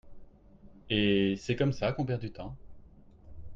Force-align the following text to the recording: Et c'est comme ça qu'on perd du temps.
Et 0.89 1.35
c'est 1.37 1.55
comme 1.55 1.73
ça 1.73 1.91
qu'on 1.91 2.05
perd 2.07 2.21
du 2.21 2.31
temps. 2.31 2.57